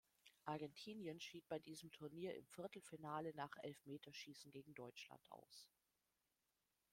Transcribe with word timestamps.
Argentinien 0.47 1.19
schied 1.21 1.47
bei 1.47 1.59
diesem 1.59 1.91
Turnier 1.91 2.33
im 2.35 2.47
Viertelfinale 2.47 3.35
nach 3.35 3.51
Elfmeterschießen 3.61 4.49
gegen 4.49 4.73
Deutschland 4.73 5.21
aus. 5.29 5.69